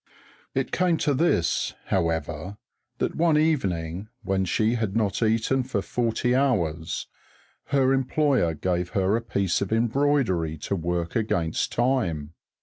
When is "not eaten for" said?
4.97-5.83